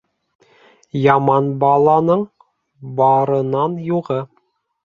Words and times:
Яман 1.01 1.51
баланың 1.65 2.25
барынан 3.03 3.77
юғы. 3.93 4.19